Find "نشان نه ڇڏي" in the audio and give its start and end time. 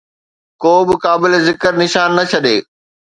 1.81-2.57